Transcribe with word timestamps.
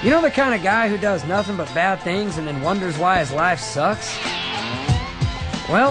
You 0.00 0.10
know 0.10 0.22
the 0.22 0.30
kind 0.30 0.54
of 0.54 0.62
guy 0.62 0.88
who 0.88 0.96
does 0.96 1.24
nothing 1.24 1.56
but 1.56 1.66
bad 1.74 2.00
things 2.02 2.38
and 2.38 2.46
then 2.46 2.62
wonders 2.62 2.96
why 2.96 3.18
his 3.18 3.32
life 3.32 3.58
sucks? 3.58 4.16
Well, 5.68 5.90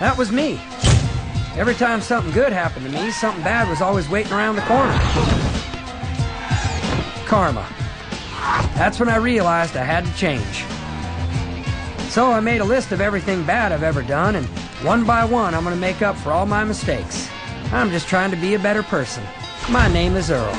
that 0.00 0.16
was 0.18 0.32
me. 0.32 0.60
Every 1.56 1.76
time 1.76 2.00
something 2.00 2.32
good 2.32 2.52
happened 2.52 2.84
to 2.86 2.90
me, 2.90 3.12
something 3.12 3.44
bad 3.44 3.68
was 3.68 3.80
always 3.80 4.08
waiting 4.08 4.32
around 4.32 4.56
the 4.56 4.62
corner. 4.62 4.92
Karma. 7.26 7.64
That's 8.74 8.98
when 8.98 9.08
I 9.08 9.16
realized 9.16 9.76
I 9.76 9.84
had 9.84 10.04
to 10.04 10.14
change. 10.14 10.64
So 12.10 12.32
I 12.32 12.40
made 12.40 12.60
a 12.60 12.64
list 12.64 12.90
of 12.90 13.00
everything 13.00 13.44
bad 13.44 13.70
I've 13.70 13.84
ever 13.84 14.02
done, 14.02 14.34
and 14.34 14.46
one 14.82 15.04
by 15.04 15.24
one 15.24 15.54
I'm 15.54 15.62
to 15.62 15.76
make 15.76 16.02
up 16.02 16.16
for 16.16 16.32
all 16.32 16.44
my 16.44 16.64
mistakes. 16.64 17.28
I'm 17.72 17.90
just 17.90 18.08
trying 18.08 18.32
to 18.32 18.36
be 18.36 18.54
a 18.54 18.58
better 18.58 18.82
person. 18.82 19.22
My 19.70 19.86
name 19.92 20.16
is 20.16 20.28
Earl. 20.28 20.54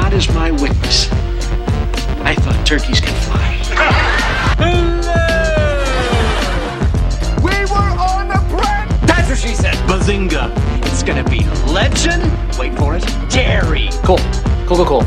God 0.00 0.14
is 0.14 0.26
my 0.30 0.50
witness, 0.50 1.12
I 2.24 2.34
thought 2.34 2.64
turkeys 2.64 2.98
could 2.98 3.12
fly. 3.26 3.60
We 7.44 7.52
were 7.70 7.92
on 8.00 8.30
a 8.30 8.40
bread. 8.48 8.88
That's 9.06 9.28
what 9.28 9.36
she 9.36 9.54
said. 9.54 9.74
Bazinga. 9.86 10.50
It's 10.86 11.02
gonna 11.02 11.22
be 11.24 11.44
legend. 11.70 12.22
Wait 12.58 12.74
for 12.78 12.96
it. 12.96 13.04
Dairy. 13.28 13.90
Cool. 14.02 14.16
Cool, 14.66 14.78
cool, 14.78 14.86
cool. 14.86 15.04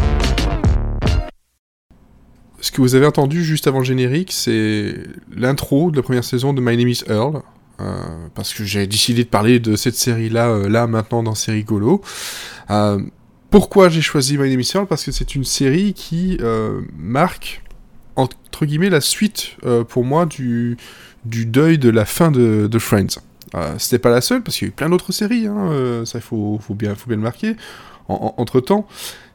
Ce 2.61 2.69
que 2.69 2.79
vous 2.79 2.93
avez 2.93 3.07
entendu 3.07 3.43
juste 3.43 3.65
avant 3.65 3.79
le 3.79 3.85
générique, 3.85 4.31
c'est 4.31 4.93
l'intro 5.35 5.89
de 5.89 5.95
la 5.95 6.03
première 6.03 6.23
saison 6.23 6.53
de 6.53 6.61
My 6.61 6.77
Name 6.77 6.89
is 6.89 7.03
Earl. 7.07 7.41
Euh, 7.81 8.27
parce 8.35 8.53
que 8.53 8.63
j'ai 8.63 8.85
décidé 8.85 9.23
de 9.23 9.29
parler 9.29 9.59
de 9.59 9.75
cette 9.75 9.95
série-là, 9.95 10.49
euh, 10.49 10.69
là, 10.69 10.85
maintenant, 10.85 11.23
dans 11.23 11.33
C'est 11.33 11.53
rigolo. 11.53 12.03
Euh, 12.69 12.99
pourquoi 13.55 13.87
j'ai 13.87 14.01
choisi 14.01 14.37
My 14.37 14.49
Name 14.49 14.59
is 14.59 14.71
Earl? 14.75 14.85
Parce 14.85 15.05
que 15.05 15.13
c'est 15.13 15.33
une 15.33 15.45
série 15.45 15.93
qui 15.93 16.37
euh, 16.41 16.81
marque, 16.97 17.63
entre 18.17 18.65
guillemets, 18.65 18.89
la 18.89 18.99
suite, 18.99 19.51
euh, 19.65 19.85
pour 19.85 20.03
moi, 20.03 20.25
du, 20.25 20.75
du 21.23 21.45
deuil 21.45 21.77
de 21.77 21.87
la 21.89 22.03
fin 22.03 22.31
de, 22.31 22.67
de 22.67 22.79
Friends. 22.79 23.17
Euh, 23.55 23.73
C'était 23.77 23.97
pas 23.99 24.09
la 24.09 24.19
seule, 24.19 24.43
parce 24.43 24.57
qu'il 24.57 24.67
y 24.67 24.69
a 24.69 24.73
eu 24.73 24.75
plein 24.75 24.89
d'autres 24.89 25.13
séries, 25.13 25.47
hein, 25.47 26.03
ça, 26.03 26.17
il 26.17 26.21
faut, 26.21 26.59
bien, 26.71 26.95
le 27.07 27.15
marquer, 27.15 27.55
en- 28.09 28.33
en- 28.37 28.41
entre-temps. 28.41 28.87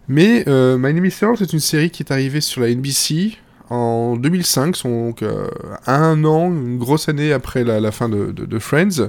Mais 0.06 0.44
My 0.46 0.92
Name 0.92 1.06
is 1.06 1.16
Earl, 1.22 1.38
c'est 1.38 1.54
une 1.54 1.58
série 1.60 1.88
qui 1.88 2.02
est 2.02 2.12
arrivée 2.12 2.42
sur 2.42 2.60
la 2.60 2.68
NBC 2.68 3.38
en 3.70 4.16
2005, 4.16 4.82
donc 4.84 5.22
euh, 5.22 5.48
un 5.86 6.24
an, 6.26 6.48
une 6.50 6.76
grosse 6.76 7.08
année 7.08 7.32
après 7.32 7.64
la, 7.64 7.90
fin 7.90 8.10
de, 8.10 8.58
Friends. 8.58 9.08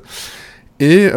Et 0.79 1.09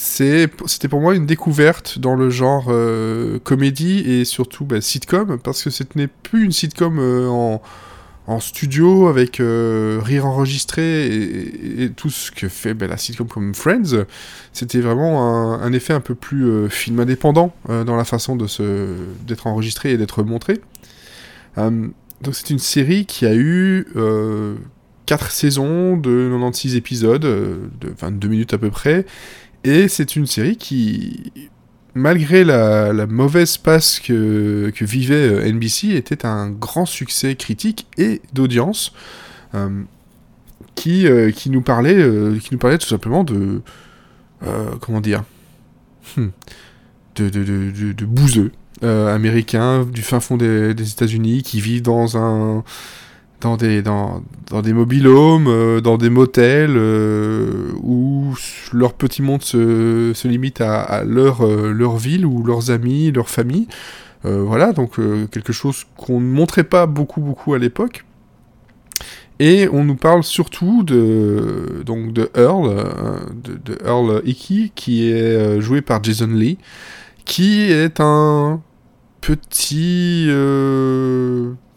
c'était 0.00 0.88
pour 0.88 1.00
moi 1.00 1.14
une 1.14 1.26
découverte 1.26 1.98
dans 1.98 2.14
le 2.14 2.30
genre 2.30 2.66
euh, 2.68 3.38
comédie 3.40 3.98
et 4.00 4.24
surtout 4.24 4.64
bah, 4.64 4.80
sitcom, 4.80 5.38
parce 5.38 5.64
que 5.64 5.70
ce 5.70 5.82
n'est 5.96 6.06
plus 6.06 6.44
une 6.44 6.52
sitcom 6.52 6.98
euh, 6.98 7.28
en, 7.28 7.60
studio 8.40 9.08
avec 9.08 9.40
euh, 9.40 9.98
rire 10.02 10.26
enregistré 10.26 11.06
et, 11.06 11.90
tout 11.96 12.10
ce 12.10 12.30
que 12.30 12.48
fait 12.48 12.74
bah, 12.74 12.86
la 12.86 12.96
sitcom 12.96 13.26
comme 13.26 13.54
Friends. 13.54 14.04
C'était 14.52 14.80
vraiment 14.80 15.54
un, 15.54 15.62
un 15.62 15.72
effet 15.72 15.94
un 15.94 16.00
peu 16.00 16.14
plus 16.14 16.68
film 16.68 17.00
indépendant 17.00 17.54
dans 17.68 17.96
la 17.96 18.04
façon 18.04 18.36
d'être 18.36 19.46
enregistré 19.46 19.92
et 19.92 19.96
d'être 19.96 20.22
montré. 20.22 20.60
Euh, 21.58 21.88
donc 22.22 22.34
c'est 22.34 22.50
une 22.50 22.58
série 22.58 23.06
qui 23.06 23.26
a 23.26 23.34
eu 23.34 23.86
euh, 23.96 24.56
4 25.06 25.30
saisons 25.30 25.96
de 25.96 26.28
96 26.30 26.76
épisodes, 26.76 27.22
de 27.22 27.94
22 27.98 28.28
minutes 28.28 28.54
à 28.54 28.58
peu 28.58 28.70
près, 28.70 29.06
et 29.68 29.88
c'est 29.88 30.16
une 30.16 30.26
série 30.26 30.56
qui, 30.56 31.32
malgré 31.94 32.44
la, 32.44 33.06
mauvaise 33.06 33.58
passe 33.58 34.00
que, 34.00 34.72
vivait 34.80 35.28
euh, 35.28 35.52
NBC, 35.52 35.90
était 35.94 36.24
un 36.24 36.50
grand 36.50 36.86
succès 36.86 37.34
critique 37.34 37.86
et 37.98 38.22
d'audience, 38.32 38.92
euh, 39.54 39.82
qui, 40.74 41.06
euh, 41.06 41.30
qui, 41.30 41.50
nous 41.50 41.62
parlait, 41.62 41.96
qui 42.40 42.48
nous 42.52 42.58
parlait 42.58 42.78
tout 42.78 42.88
simplement 42.88 43.24
de... 43.24 43.62
comment 44.80 45.00
dire 45.00 45.24
Hmm. 46.16 46.28
de, 47.16 47.28
de, 47.28 47.44
de, 47.44 47.92
de, 47.92 48.04
bouseux 48.06 48.52
américains 48.80 49.84
du 49.84 50.00
fin 50.00 50.20
fond 50.20 50.38
des, 50.38 50.70
États-Unis 50.70 51.42
qui 51.42 51.60
vivent 51.60 51.82
dans 51.82 52.16
un 52.16 52.64
dans 53.40 53.56
des 53.56 53.82
dans, 53.82 54.22
dans 54.50 54.62
des 54.62 54.72
mobilhomes, 54.72 55.46
euh, 55.48 55.80
dans 55.80 55.96
des 55.96 56.10
motels 56.10 56.74
leur 58.72 58.94
petit 58.94 59.22
monde 59.22 59.42
se, 59.42 60.12
se 60.14 60.28
limite 60.28 60.60
à, 60.60 61.04
leur 61.04 61.44
euh, 61.44 61.72
leur 61.72 61.96
ville 61.96 62.26
ou 62.26 62.42
leurs 62.42 62.70
amis, 62.70 63.12
leur 63.12 63.28
famille. 63.28 63.68
Euh, 64.24 64.42
voilà, 64.42 64.72
donc 64.72 64.98
euh, 64.98 65.26
quelque 65.26 65.52
chose 65.52 65.84
qu'on 65.96 66.20
ne 66.20 66.26
montrait 66.26 66.64
pas 66.64 66.86
beaucoup 66.86 67.20
beaucoup 67.20 67.54
à 67.54 67.58
l'époque. 67.58 68.04
Et 69.40 69.68
on 69.72 69.84
nous 69.84 69.94
parle 69.94 70.24
surtout 70.24 70.82
de 70.82 71.82
donc 71.86 72.12
de 72.12 72.28
Earl, 72.34 72.74
de, 73.44 73.54
de 73.54 73.78
Earl 73.84 74.20
Hickey, 74.24 74.72
qui 74.74 75.12
est 75.12 75.60
joué 75.60 75.80
par 75.80 76.02
Jason 76.02 76.26
Lee, 76.26 76.58
qui 77.24 77.70
est 77.70 78.00
un 78.00 78.60
petit 79.20 80.28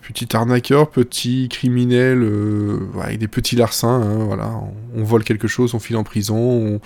petit 0.02 0.36
arnaqueur, 0.36 0.90
petit 0.90 1.48
criminel 1.50 2.24
euh, 2.24 2.80
avec 3.02 3.20
des 3.20 3.28
petits 3.28 3.56
larcins. 3.56 4.02
hein, 4.02 4.62
on, 4.96 5.04
vole 5.04 5.24
quelque 5.24 5.48
chose, 5.48 5.74
on 5.74 5.80
file 5.80 5.98
en 5.98 6.04
prison, 6.04 6.38
on- 6.38 6.80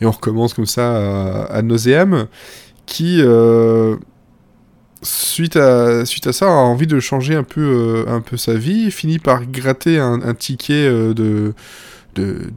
et 0.00 0.06
on 0.06 0.10
recommence 0.10 0.54
comme 0.54 0.66
ça 0.66 1.44
à, 1.44 1.62
nauséam, 1.62 2.26
qui 2.84 3.18
euh, 3.20 3.96
suite 5.02 5.56
à 5.56 6.04
ça 6.04 6.46
a 6.46 6.48
envie 6.48 6.88
de 6.88 6.98
changer 6.98 7.36
un 7.36 7.44
peu 7.44 8.04
euh, 8.08 8.36
sa 8.36 8.54
vie, 8.54 8.90
finit 8.90 9.20
par 9.20 9.46
gratter 9.46 10.00
un, 10.00 10.34
ticket 10.34 10.88
de, 10.88 11.54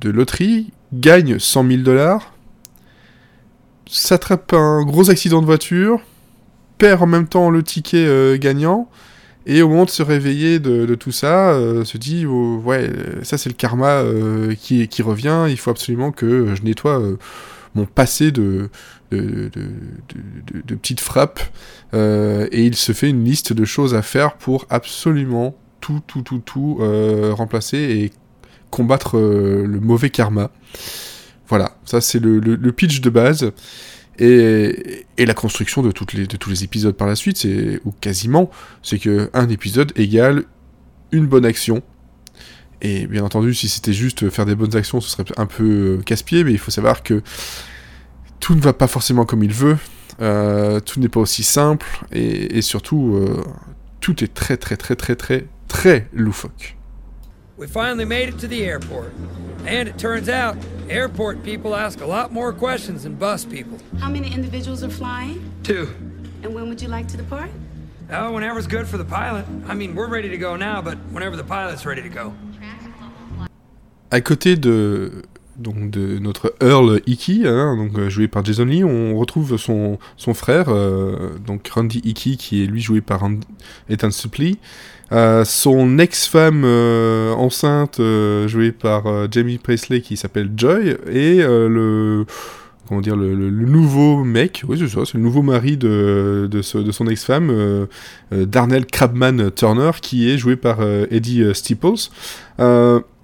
loterie, 0.03 0.71
gagne 0.93 1.37
100 1.37 1.67
000 1.67 1.81
dollars, 1.83 2.33
s'attrape 3.87 4.53
un 4.53 4.83
gros 4.83 5.11
accident 5.11 5.41
de 5.41 5.45
voiture, 5.45 5.99
perd 6.79 7.03
en 7.03 7.07
même 7.07 7.27
temps 7.27 7.51
le 7.51 7.61
ticket 7.61 8.39
gagnant, 8.39 8.89
et 9.47 9.61
au 9.61 9.69
moment 9.69 9.85
de 9.85 9.89
se 9.89 10.03
réveiller 10.03 10.59
de, 10.59 10.93
tout 10.95 11.13
ça, 11.13 11.51
euh, 11.51 11.85
se 11.85 11.97
dit 11.97 12.25
oh, 12.25 12.61
ouais, 12.65 12.91
ça 13.23 13.37
c'est 13.37 13.49
le 13.49 13.55
karma 13.55 14.01
euh, 14.01 14.53
qui, 14.55 15.01
revient, 15.01 15.45
il 15.49 15.57
faut 15.57 15.71
absolument 15.71 16.11
que 16.11 16.53
je 16.53 16.61
nettoie 16.63 16.99
euh, 16.99 17.17
mon 17.73 17.85
passé 17.85 18.31
de, 18.31 18.69
petites 19.09 20.99
frappes, 20.99 21.39
et 21.93 22.65
il 22.65 22.75
se 22.75 22.91
fait 22.91 23.09
une 23.09 23.23
liste 23.23 23.53
de 23.53 23.63
choses 23.63 23.95
à 23.95 24.01
faire 24.01 24.35
pour 24.35 24.65
absolument 24.69 25.55
tout, 25.79 26.01
tout, 26.05 26.23
tout, 26.23 26.39
tout 26.39 26.79
remplacer 27.33 27.77
et 27.77 28.11
combattre 28.69 29.17
le 29.17 29.79
mauvais 29.79 30.09
karma. 30.09 30.51
Voilà, 31.47 31.77
ça 31.85 32.01
c'est 32.01 32.19
le 32.19 32.71
pitch 32.71 32.99
de 32.99 33.09
base. 33.09 33.53
Et, 34.19 35.05
la 35.17 35.33
construction 35.33 35.81
de, 35.81 35.91
tous 35.91 36.49
les 36.49 36.63
épisodes 36.63 36.95
par 36.95 37.07
la 37.07 37.15
suite, 37.15 37.47
ou 37.85 37.91
quasiment, 37.91 38.49
c'est 38.81 38.99
que 38.99 39.29
un 39.33 39.49
épisode 39.49 39.91
égale 39.95 40.45
une 41.11 41.27
bonne 41.27 41.45
action. 41.45 41.81
Et 42.81 43.07
bien 43.07 43.23
entendu, 43.23 43.53
si 43.53 43.69
c'était 43.69 43.93
juste 43.93 44.29
faire 44.29 44.45
des 44.45 44.55
bonnes 44.55 44.75
actions, 44.75 45.01
ce 45.01 45.09
serait 45.09 45.25
un 45.37 45.47
peu 45.47 45.97
euh, 45.99 46.01
casse-pied, 46.03 46.43
mais 46.43 46.51
il 46.51 46.59
faut 46.59 46.71
savoir 46.71 47.01
que 47.01 47.23
tout 48.39 48.53
ne 48.53 48.61
va 48.61 48.73
pas 48.73 48.87
forcément 48.87 49.25
comme 49.25 49.43
il 49.43 49.53
veut, 49.53 49.77
euh, 50.21 50.79
tout 50.79 50.99
n'est 50.99 51.09
pas 51.09 51.19
aussi 51.19 51.43
simple, 51.43 51.87
et, 52.11 52.57
et 52.57 52.61
surtout, 52.61 53.15
euh, 53.15 53.43
tout 53.99 54.23
est 54.23 54.33
très 54.33 54.57
très 54.57 54.77
très 54.77 54.95
très 54.95 55.15
très 55.15 55.47
très 55.67 56.07
loufoque. 56.13 56.76
We 57.57 57.65
finally 57.65 58.05
made 58.05 58.29
it 58.29 58.37
to 58.39 58.47
the 58.47 58.63
airport. 58.63 59.11
And 59.65 59.89
it 59.89 59.97
turns 59.97 60.29
out, 60.29 60.55
airport 60.89 61.43
people 61.43 61.75
ask 61.75 62.01
a 62.01 62.05
lot 62.05 62.31
more 62.31 62.53
questions 62.53 63.01
than 63.01 63.15
bus 63.15 63.45
people. 63.45 63.79
How 63.99 64.09
many 64.11 64.31
individuals 64.31 64.83
are 64.83 64.91
flying? 64.91 65.41
Two. 65.63 65.89
And 66.43 66.53
when 66.53 66.69
would 66.69 66.79
you 66.83 66.87
like 66.87 67.07
to 67.07 67.17
depart? 67.17 67.49
Oh, 68.11 68.31
whenever's 68.31 68.67
good 68.67 68.87
for 68.87 68.97
the 68.99 69.03
pilot. 69.03 69.45
I 69.67 69.73
mean, 69.73 69.95
we're 69.95 70.07
ready 70.07 70.29
to 70.29 70.37
go 70.37 70.55
now, 70.55 70.83
but 70.83 70.99
whenever 71.11 71.35
the 71.35 71.43
pilot's 71.43 71.83
ready 71.83 72.03
to 72.03 72.09
go. 72.09 72.33
à 74.09 74.21
côté 74.21 74.55
de 74.55 75.23
donc 75.57 75.89
de 75.89 76.19
notre 76.19 76.53
Earl 76.61 77.01
Hickey, 77.07 77.47
hein, 77.47 77.75
donc 77.75 77.97
euh, 77.97 78.09
joué 78.09 78.27
par 78.27 78.45
Jason 78.45 78.65
Lee, 78.65 78.83
on 78.83 79.17
retrouve 79.17 79.57
son, 79.57 79.97
son 80.15 80.33
frère, 80.33 80.69
euh, 80.69 81.37
donc 81.45 81.67
Randy 81.67 81.99
Hickey, 82.03 82.37
qui 82.37 82.63
est 82.63 82.67
lui 82.67 82.79
joué 82.79 83.01
par 83.01 83.27
Ethan 83.89 84.11
Suplee, 84.11 84.59
euh, 85.11 85.45
son 85.45 85.99
ex-femme 85.99 86.63
euh, 86.65 87.33
enceinte 87.33 87.99
euh, 87.99 88.47
jouée 88.47 88.73
par 88.73 89.31
Jamie 89.31 89.57
Presley 89.57 90.01
qui 90.01 90.17
s'appelle 90.17 90.51
Joy, 90.55 90.97
et 91.09 91.37
le 91.37 92.25
comment 92.87 93.01
dire 93.01 93.15
le, 93.15 93.49
nouveau 93.49 94.23
mec, 94.23 94.63
oui 94.67 94.77
c'est 94.79 94.87
ça, 94.87 95.01
c'est 95.05 95.17
le 95.17 95.23
nouveau 95.23 95.41
mari 95.41 95.75
de, 95.75 96.47
de, 96.49 96.61
son 96.61 97.07
ex-femme, 97.07 97.87
Darnell 98.31 98.85
Crabman 98.85 99.51
Turner, 99.51 99.91
qui 100.01 100.29
est 100.29 100.37
joué 100.37 100.55
par 100.55 100.79
Eddie 101.11 101.43
Steeples. 101.53 102.09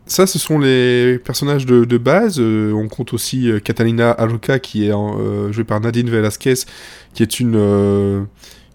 Ça, 0.05 0.27
ce 0.27 0.37
sont 0.37 0.59
les 0.59 1.17
personnages 1.17 1.65
de, 1.65 1.97
base. 1.97 2.41
On 2.41 2.89
compte 2.89 3.13
aussi 3.13 3.49
Catalina 3.63 4.13
Aroca, 4.17 4.59
qui 4.59 4.87
est 4.87 4.91
jouée 5.51 5.63
par 5.63 5.79
Nadine 5.79 6.09
Velasquez, 6.09 6.55
qui 7.13 7.23
est 7.23 7.39
une 7.39 8.27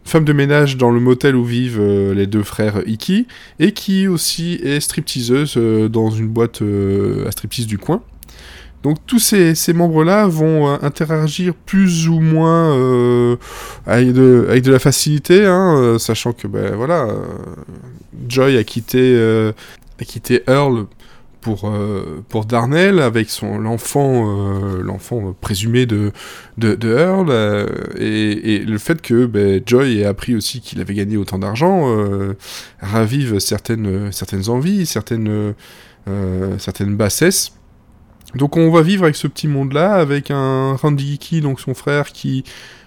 femme 0.09 0.25
de 0.25 0.33
ménage 0.33 0.77
dans 0.77 0.91
le 0.91 1.01
motel 1.01 1.37
où 1.37 1.45
vivent 1.45 1.81
euh, 1.81 2.15
les 2.15 2.27
deux 2.27 2.43
frères 2.43 2.83
Iki, 2.87 3.27
et 3.61 3.73
qui 3.73 4.09
aussi 4.09 4.55
est 4.63 4.81
stripteaseuse 4.81 5.55
euh, 5.57 5.89
dans 5.89 6.11
une 6.11 6.29
boîte 6.29 6.63
euh, 6.63 7.27
à 7.29 7.31
striptease 7.31 7.67
du 7.67 7.79
coin. 7.79 8.03
Donc 8.83 8.99
tous 9.07 9.19
ces, 9.19 9.55
membres-là 9.73 10.27
vont 10.29 10.69
interagir 10.83 11.55
plus 11.55 12.09
ou 12.09 12.21
moins 12.21 13.37
avec, 13.87 14.13
de, 14.13 14.71
la 14.71 14.79
facilité, 14.79 15.45
hein, 15.45 15.97
sachant 15.99 16.33
que 16.33 16.47
ben 16.47 16.77
voilà, 16.77 17.09
Joy 18.29 18.57
a 18.57 18.63
quitté, 18.63 19.21
a 20.01 20.05
quitté 20.05 20.45
Earl 20.47 20.87
pour, 21.49 21.71
euh, 21.71 22.23
pour 22.29 22.45
Darnell 22.45 22.99
avec 22.99 23.31
son 23.31 23.59
l'enfant 23.59 24.27
euh, 24.29 25.33
présumé 25.41 25.87
de, 25.87 26.13
de, 26.59 26.77
Earl 26.87 27.29
euh, 27.31 27.67
et, 27.99 28.59
le 28.59 28.77
fait 28.77 29.01
que 29.01 29.25
ben, 29.25 29.63
Joy 29.65 30.01
ait 30.01 30.05
appris 30.05 30.35
aussi 30.35 30.61
qu'il 30.61 30.79
avait 30.83 30.93
gagné 30.93 31.17
autant 31.17 31.39
d'argent 31.39 31.87
ravive 32.81 33.39
certaines, 33.39 34.13
certaines 34.13 34.51
envies, 34.51 34.85
certaines, 34.85 35.55
certaines 36.59 36.97
bassesses. 36.97 37.58
Donc 38.35 38.57
on 38.57 38.71
va 38.71 38.83
vivre 38.83 39.05
avec 39.05 39.17
ce 39.17 39.27
petit 39.27 39.49
monde-là, 39.49 39.95
avec 39.95 40.31
un 40.31 40.75
Randy 40.75 41.15
Hickey, 41.15 41.41
donc 41.41 41.61
son 41.61 41.75
frère, 41.75 42.13
qui 42.13 42.45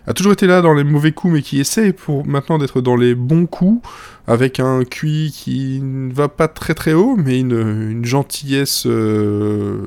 a 0.07 0.13
toujours 0.13 0.33
été 0.33 0.45
là 0.47 0.61
dans 0.61 0.73
les 0.73 0.83
mauvais 0.83 1.11
coups, 1.11 1.33
mais 1.33 1.41
qui 1.41 1.59
essaie 1.59 1.93
pour 1.93 2.25
maintenant 2.25 2.57
d'être 2.57 2.81
dans 2.81 2.95
les 2.95 3.15
bons 3.15 3.47
coups, 3.47 3.87
avec 4.27 4.59
un 4.59 4.83
QI 4.83 5.31
qui 5.33 5.79
ne 5.81 6.13
va 6.13 6.27
pas 6.27 6.47
très 6.47 6.73
très 6.73 6.93
haut, 6.93 7.15
mais 7.17 7.39
une, 7.39 8.05
gentillesse 8.05 8.83
euh, 8.85 9.83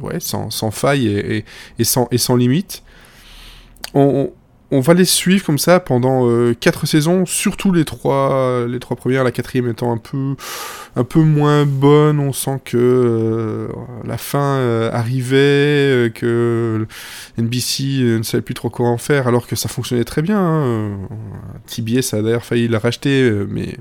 ouais, 0.00 0.18
sans, 0.18 0.50
faille 0.70 1.44
et, 1.78 1.84
sans, 1.84 2.08
et 2.10 2.18
sans 2.18 2.36
limite. 2.36 2.82
On 4.72 4.80
va 4.80 4.94
les 4.94 5.04
suivre 5.04 5.44
comme 5.44 5.58
ça 5.58 5.80
pendant 5.80 6.28
euh, 6.28 6.54
quatre 6.54 6.86
saisons, 6.86 7.26
surtout 7.26 7.72
les 7.72 7.84
trois, 7.84 8.66
les 8.68 8.78
trois 8.78 8.96
premières, 8.96 9.24
la 9.24 9.32
quatrième 9.32 9.68
étant 9.68 9.92
un 9.92 9.96
peu, 9.96 10.36
un 10.94 11.04
peu 11.04 11.20
moins 11.20 11.66
bonne. 11.66 12.20
On 12.20 12.32
sent 12.32 12.60
que 12.64 12.76
euh, 12.76 13.68
la 14.04 14.16
fin 14.16 14.58
euh, 14.58 14.90
arrivait, 14.92 16.12
que 16.14 16.86
NBC 17.36 18.18
ne 18.18 18.22
savait 18.22 18.42
plus 18.42 18.54
trop 18.54 18.70
quoi 18.70 18.88
en 18.88 18.98
faire, 18.98 19.26
alors 19.26 19.46
que 19.46 19.56
ça 19.56 19.68
fonctionnait 19.68 20.04
très 20.04 20.22
bien. 20.22 20.38
Hein. 20.38 20.98
TBS 21.66 22.14
a 22.14 22.22
d'ailleurs 22.22 22.44
failli 22.44 22.68
la 22.68 22.78
racheter, 22.78 23.28
mais 23.48 23.76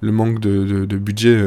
le 0.00 0.12
manque 0.12 0.40
de, 0.40 0.96
budget 0.96 1.38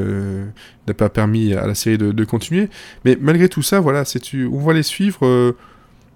n'a 0.87 0.93
pas 0.93 1.09
permis 1.09 1.53
à 1.53 1.65
la 1.65 1.73
série 1.73 1.97
de, 1.97 2.25
continuer. 2.25 2.69
Mais 3.05 3.17
malgré 3.19 3.49
tout 3.49 3.63
ça, 3.63 3.79
voilà, 3.79 4.03
on 4.51 4.59
va 4.59 4.73
les 4.73 4.83
suivre. 4.83 5.55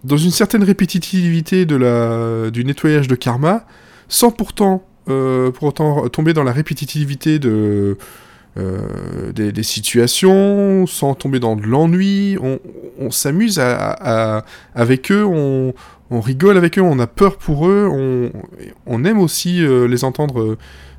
Dans 0.04 0.18
une 0.18 0.32
certaine 0.32 0.64
répétitivité 0.64 1.66
de 1.66 1.76
la, 1.76 2.52
du 2.52 2.66
nettoyage 2.66 3.08
de 3.08 3.16
karma, 3.16 3.66
sans 4.08 4.32
pourtant, 4.32 4.84
euh, 5.10 5.52
pour 5.52 5.70
autant 5.70 6.08
tomber 6.10 6.34
dans 6.34 6.44
la 6.44 6.52
répétitivité 6.52 7.40
de, 7.40 7.98
euh, 8.58 9.32
des, 9.32 9.64
situations, 9.64 10.86
sans 10.88 11.14
tomber 11.14 11.40
dans 11.40 11.56
de 11.56 11.64
l'ennui. 11.64 12.38
On, 12.42 12.60
on 13.00 13.12
s'amuse 13.12 13.60
avec 13.60 15.12
eux, 15.12 15.24
on, 15.26 15.74
on 16.10 16.20
rigole 16.20 16.58
avec 16.58 16.78
eux, 16.78 16.82
on 16.82 17.00
a 17.00 17.08
peur 17.08 17.38
pour 17.38 17.68
eux, 17.68 17.88
on, 17.90 18.32
on 18.86 19.06
aime 19.06 19.20
aussi 19.20 19.64
euh, 19.64 19.88
les 19.88 20.04
entendre 20.04 20.58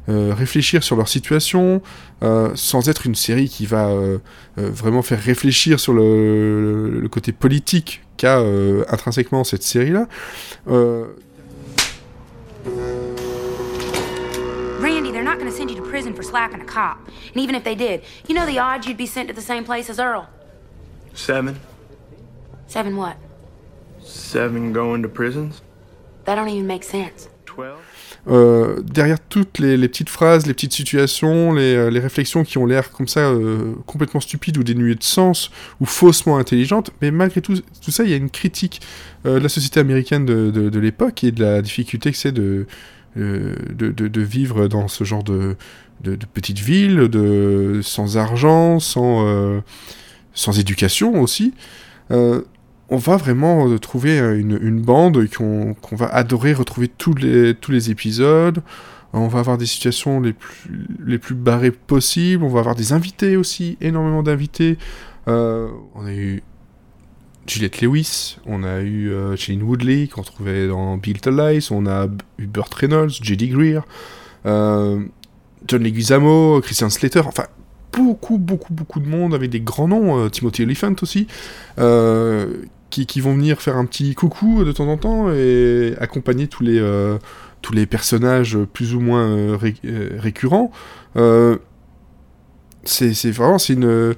euh, 0.09 0.35
réfléchir 0.37 0.83
sur 0.83 0.97
leur 0.97 1.09
situation, 1.09 1.81
euh, 2.23 2.51
sans 2.55 2.89
être 2.89 3.07
une 3.07 3.15
série 3.15 3.49
qui 3.49 3.67
va 3.67 3.89
euh, 3.89 4.19
euh, 4.59 4.71
vraiment 4.71 5.03
faire 5.03 5.21
réfléchir 5.21 5.79
sur 5.79 5.93
le, 5.93 7.01
le- 7.01 7.09
côté 7.09 7.33
politique 7.33 8.03
qu'a 8.17 8.39
euh, 8.41 8.85
intrinsèquement 8.89 9.45
cette 9.45 9.63
série-là. 9.63 10.07
Euh, 10.69 11.07
Randy, 14.81 15.13
they're 15.13 15.23
not 15.23 15.39
going 15.39 15.47
to 15.51 15.57
send 15.57 15.71
you 15.71 15.77
to 15.77 15.83
prison 15.83 16.13
for 16.15 16.23
slacking 16.23 16.61
a 16.61 16.65
cop. 16.65 16.99
And 17.35 17.37
even 17.43 17.55
if 17.55 17.63
they 17.65 17.75
did, 17.77 18.03
you 18.29 18.35
know 18.35 18.47
the 18.47 18.59
odds 18.59 18.87
you'd 18.87 18.97
be 18.97 19.07
sent 19.07 19.29
to 19.29 19.35
the 19.35 19.41
same 19.41 19.65
place 19.65 19.89
as 19.89 19.99
Earl? 20.01 20.27
Seven. 21.15 21.61
Seven 22.67 22.97
what? 22.97 23.17
Seven 24.03 24.73
going 24.73 25.03
to 25.03 25.09
prisons? 25.09 25.61
That 26.25 26.35
don't 26.37 26.49
even 26.49 26.67
make 26.67 26.83
sense. 26.85 27.29
Euh, 28.29 28.81
derrière 28.83 29.19
toutes 29.19 29.59
les, 29.59 29.77
petites 29.89 30.09
phrases, 30.09 30.47
les 30.47 30.55
petites 30.55 30.73
situations, 30.73 31.53
les, 31.53 31.75
euh, 31.75 31.89
réflexions 31.89 32.45
qui 32.45 32.57
ont 32.57 32.67
l'air 32.67 32.93
comme 32.93 33.09
ça 33.09 33.21
euh, 33.21 33.75
complètement 33.87 34.21
stupides 34.21 34.57
ou 34.59 34.63
dénuées 34.63 34.95
de 34.95 35.03
sens 35.03 35.51
ou 35.81 35.87
faussement 35.87 36.39
intelligentes, 36.39 36.93
mais 37.01 37.11
malgré 37.11 37.41
tout, 37.41 37.61
tout 37.85 37.91
ça, 37.91 38.05
il 38.05 38.11
y 38.11 38.13
a 38.13 38.17
une 38.17 38.31
critique 38.31 38.81
de 39.25 39.31
la 39.31 39.49
société 39.49 39.81
américaine 39.81 40.25
de, 40.25 40.51
de, 40.51 40.79
l'époque 40.81 41.23
et 41.23 41.31
de 41.31 41.45
la 41.45 41.63
difficulté 41.63 42.11
que 42.11 42.17
c'est 42.17 42.33
de, 42.33 42.67
de, 43.17 44.21
vivre 44.21 44.67
dans 44.67 44.89
ce 44.89 45.05
genre 45.05 45.23
de, 45.23 45.57
petite 46.35 46.59
ville, 46.59 47.09
de, 47.09 47.81
sans 47.83 48.17
argent, 48.17 48.81
sans, 48.81 49.63
sans 50.35 50.59
éducation 50.59 51.21
aussi. 51.23 51.55
On 52.93 52.99
va 52.99 53.17
vraiment 53.17 53.69
euh, 53.69 53.79
trouver 53.79 54.21
euh, 54.21 54.39
une, 54.39 54.59
une 54.61 54.83
bande 54.83 55.27
qu'on 55.35 55.75
qu'on 55.81 55.97
va 55.97 56.09
adorer 56.09 56.53
retrouver 56.53 56.89
tous 56.89 57.15
les, 57.15 57.55
tous 57.55 57.73
les 57.73 57.91
épisodes. 57.91 58.63
On 59.15 59.29
va 59.29 59.41
avoir 59.41 59.59
des 59.59 59.67
situations 59.67 60.21
les 60.21 60.35
plus, 60.35 60.71
les 61.05 61.19
plus 61.19 61.35
barrées 61.35 61.71
possibles. 61.71 62.45
On 62.45 62.49
va 62.49 62.61
avoir 62.61 62.75
des 62.75 62.93
invités 62.93 63.37
aussi, 63.37 63.79
énormément 63.81 64.23
d'invités. 64.23 64.77
Euh, 65.29 65.69
on 65.95 66.05
a 66.05 66.13
eu 66.13 66.43
Juliette 67.47 67.81
Lewis, 67.81 68.37
on 68.47 68.63
a 68.63 68.81
eu 68.81 69.11
euh, 69.11 69.37
Shailene 69.37 69.63
Woodley 69.63 70.09
qu'on 70.09 70.23
trouvait 70.23 70.69
dans 70.69 70.97
Built 70.97 71.27
Lies, 71.27 71.69
on 71.71 71.87
a 71.87 72.09
eu 72.39 72.47
Burt 72.47 72.73
Reynolds, 72.75 73.11
J.D. 73.21 73.49
Greer, 73.49 73.81
euh, 74.47 75.03
John 75.67 75.83
Leguizamo, 75.83 76.61
Christian 76.61 76.91
Slater, 76.91 77.23
enfin 77.27 77.47
beaucoup, 77.93 78.39
beaucoup, 78.39 78.73
beaucoup 78.73 79.01
de 79.01 79.09
monde 79.09 79.35
avec 79.35 79.51
des 79.51 79.61
grands 79.61 79.89
noms, 79.89 80.29
Timothy 80.31 80.63
Olyphant 80.63 80.95
aussi, 81.03 81.27
qui, 82.93 83.21
vont 83.21 83.35
venir 83.35 83.61
faire 83.61 83.77
un 83.77 83.87
petit 83.87 84.15
coucou 84.15 84.65
de 84.65 84.73
temps 84.73 84.89
en 84.89 84.97
temps 84.97 85.33
et 85.33 85.95
accompagner 85.99 86.47
tous 86.47 86.63
les, 86.63 86.79
euh, 86.79 87.19
tous 87.63 87.73
les 87.73 87.87
personnages 87.87 88.59
plus 88.73 88.95
ou 88.95 89.01
moins 89.01 89.25
euh, 89.31 89.59
euh, 89.85 90.11
récurrents. 90.19 90.71
Euh, 91.17 91.57
c'est 92.85 93.31
vraiment 93.31 93.59
une 93.59 94.15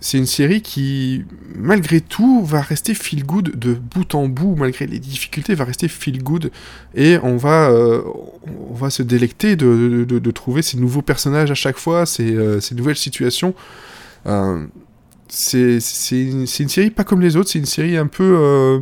c'est 0.00 0.18
une 0.18 0.26
série 0.26 0.62
qui 0.62 1.24
malgré 1.54 2.00
tout 2.00 2.42
va 2.42 2.62
rester 2.62 2.94
feel 2.94 3.24
good 3.24 3.58
de 3.58 3.74
bout 3.74 4.14
en 4.14 4.28
bout 4.28 4.54
malgré 4.56 4.86
les 4.86 4.98
difficultés 4.98 5.54
va 5.54 5.64
rester 5.64 5.88
feel 5.88 6.22
good 6.22 6.50
et 6.94 7.18
on 7.22 7.36
va 7.36 7.70
on 8.70 8.74
va 8.74 8.88
se 8.88 9.02
délecter 9.02 9.56
de, 9.56 10.06
de, 10.08 10.18
de 10.18 10.30
trouver 10.30 10.62
ces 10.62 10.78
nouveaux 10.78 11.02
personnages 11.02 11.50
à 11.50 11.54
chaque 11.54 11.76
fois 11.76 12.06
ces, 12.06 12.60
ces 12.62 12.74
nouvelles 12.74 12.96
situations 12.96 13.54
c'est 15.28 15.80
une, 16.12 16.40
une 16.42 16.68
série 16.68 16.90
pas 16.90 17.04
comme 17.04 17.20
les 17.20 17.36
autres 17.36 17.50
c'est 17.50 17.58
une 17.58 17.66
série 17.66 17.96
un 17.96 18.06
peu 18.06 18.36
euh, 18.38 18.78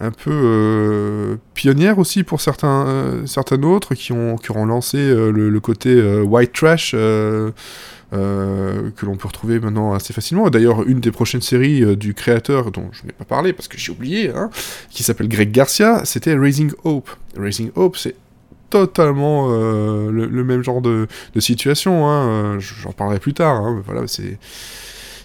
un 0.00 0.10
peu 0.10 0.30
euh, 0.32 1.36
pionnière 1.54 1.98
aussi 1.98 2.22
pour 2.22 2.40
certains 2.40 2.86
euh, 2.86 3.26
certains 3.26 3.62
autres 3.62 3.94
qui 3.94 4.12
ont 4.12 4.36
qui 4.36 4.50
auront 4.50 4.66
lancé 4.66 4.98
le, 4.98 5.60
côté 5.60 6.00
white 6.22 6.52
trash 6.52 6.92
que 6.92 7.52
l'on 9.02 9.16
peut 9.16 9.28
retrouver 9.28 9.60
maintenant 9.60 9.92
assez 9.92 10.14
facilement. 10.14 10.48
D'ailleurs, 10.48 10.86
une 10.88 11.00
des 11.00 11.10
prochaines 11.10 11.42
séries 11.42 11.96
du 11.96 12.14
créateur 12.14 12.70
dont 12.70 12.88
je 12.92 13.04
n'ai 13.04 13.12
pas 13.12 13.24
parlé 13.24 13.52
parce 13.52 13.68
que 13.68 13.76
j'ai 13.76 13.92
oublié, 13.92 14.30
hein, 14.30 14.48
qui 14.88 15.02
s'appelle 15.02 15.28
Greg 15.28 15.50
Garcia, 15.50 16.04
c'était 16.04 16.34
Raising 16.34 16.72
Hope. 16.84 17.10
Raising 17.36 17.70
Hope, 17.74 17.98
c'est 17.98 18.14
totalement 18.70 19.48
le, 19.48 20.44
même 20.44 20.62
genre 20.62 20.80
de, 20.80 21.06
de 21.34 21.40
situation. 21.40 22.08
Hein. 22.08 22.58
J'en 22.60 22.92
parlerai 22.92 23.18
plus 23.18 23.34
tard. 23.34 23.56
Hein, 23.56 23.74
mais 23.76 23.82
voilà, 23.84 24.06
c'est 24.06 24.38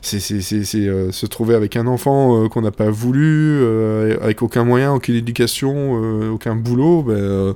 c'est 0.04 0.76
euh, 0.76 1.12
se 1.12 1.26
trouver 1.26 1.56
avec 1.56 1.78
un 1.78 1.88
enfant 1.88 2.44
euh, 2.44 2.50
qu'on 2.50 2.62
n'a 2.62 2.72
pas 2.72 2.90
voulu, 2.90 3.60
euh, 3.62 4.18
avec 4.22 4.42
aucun 4.42 4.64
moyen, 4.64 4.94
aucune 4.94 5.16
éducation, 5.16 5.94
aucun 6.32 6.56
boulot, 6.56 7.04
ben, 7.04 7.56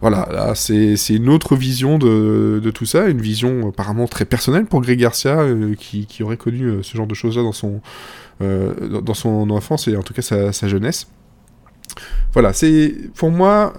voilà, 0.00 0.28
là 0.30 0.54
c'est 0.54 0.96
une 1.10 1.28
autre 1.28 1.56
vision 1.56 1.98
de, 1.98 2.60
de 2.62 2.70
tout 2.70 2.86
ça, 2.86 3.06
une 3.06 3.20
vision 3.20 3.68
apparemment 3.68 4.06
très 4.06 4.24
personnelle 4.24 4.66
pour 4.66 4.82
Greg 4.82 4.98
Garcia, 4.98 5.46
qui, 5.78 6.06
qui 6.06 6.22
aurait 6.22 6.36
connu 6.36 6.82
ce 6.82 6.96
genre 6.96 7.06
de 7.06 7.14
choses-là 7.14 7.42
dans 7.42 7.52
son, 7.52 7.80
dans, 8.40 9.14
son 9.14 9.48
enfance 9.50 9.88
et 9.88 9.96
en 9.96 10.02
tout 10.02 10.12
cas 10.12 10.22
sa, 10.22 10.52
sa 10.52 10.68
jeunesse. 10.68 11.06
Voilà, 12.34 12.52
c'est 12.52 12.94
pour 13.14 13.30
moi, 13.30 13.72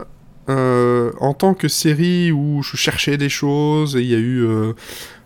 en 0.47 1.33
tant 1.37 1.53
que 1.53 1.67
série 1.67 2.31
où 2.31 2.63
je 2.63 2.77
cherchais 2.77 3.17
des 3.17 3.29
choses, 3.29 3.95
et 3.95 4.01
il 4.01 4.07
y 4.07 4.15
a 4.15 4.19
eu 4.19 4.47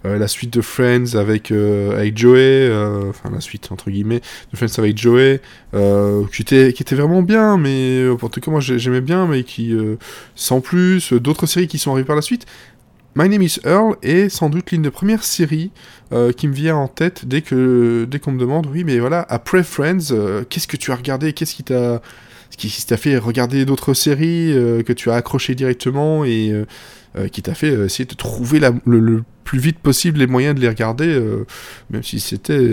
euh, 0.05 0.17
la 0.17 0.27
suite 0.27 0.51
de 0.53 0.61
Friends 0.61 1.15
avec, 1.15 1.51
euh, 1.51 1.95
avec 1.97 2.17
Joey, 2.17 2.39
euh, 2.39 3.09
enfin 3.09 3.29
la 3.31 3.39
suite 3.41 3.71
entre 3.71 3.89
guillemets 3.91 4.21
de 4.51 4.57
Friends 4.57 4.79
avec 4.79 4.97
Joey, 4.97 5.41
qui, 6.31 6.41
était, 6.41 6.73
qui 6.73 6.83
était 6.83 6.95
vraiment 6.95 7.21
bien, 7.21 7.57
mais 7.57 8.07
en 8.09 8.29
tout 8.29 8.39
cas 8.41 8.51
moi 8.51 8.59
j'ai- 8.59 8.79
j'aimais 8.79 9.01
bien, 9.01 9.27
mais 9.27 9.43
qui, 9.43 9.75
sans 10.35 10.61
plus, 10.61 11.13
d'autres 11.13 11.45
séries 11.45 11.67
qui 11.67 11.77
sont 11.77 11.91
arrivées 11.91 12.07
par 12.07 12.15
la 12.15 12.21
suite, 12.21 12.45
My 13.15 13.27
Name 13.27 13.41
is 13.41 13.59
Earl 13.65 13.97
est 14.03 14.29
sans 14.29 14.49
doute 14.49 14.71
l'une 14.71 14.83
des 14.83 14.91
premières 14.91 15.23
séries 15.23 15.71
qui 16.37 16.47
me 16.47 16.53
vient 16.53 16.77
en 16.77 16.87
tête 16.87 17.25
dès 17.25 17.41
que 17.41 18.07
dès 18.09 18.19
qu'on 18.19 18.31
me 18.31 18.39
demande 18.39 18.67
oui 18.71 18.85
mais 18.85 18.99
voilà 18.99 19.25
après 19.29 19.63
Friends 19.63 20.13
qu'est-ce 20.49 20.67
que 20.67 20.77
tu 20.77 20.91
as 20.91 20.95
regardé? 20.95 21.33
Qu'est-ce 21.33 21.53
qui 21.55 21.63
t'a 21.63 22.01
qui, 22.57 22.85
t'a 22.85 22.95
fait 22.97 23.17
regarder 23.17 23.65
d'autres 23.65 23.93
séries 23.93 24.53
que 24.85 24.93
tu 24.93 25.09
as 25.11 25.15
accroché 25.15 25.55
directement 25.55 26.23
et 26.23 26.53
euh, 27.17 27.27
qui 27.27 27.41
t'a 27.41 27.53
fait 27.53 27.71
euh, 27.71 27.87
essayer 27.87 28.05
de 28.05 28.15
trouver 28.15 28.61
le, 28.85 29.23
plus 29.43 29.59
vite 29.59 29.79
possible 29.79 30.19
les 30.19 30.27
moyens 30.27 30.55
de 30.55 30.61
les 30.61 30.69
regarder 30.69 31.09
euh, 31.09 31.45
même 31.89 32.03
si 32.03 32.21
c'était 32.21 32.65